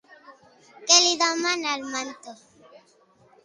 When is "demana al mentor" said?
1.21-2.43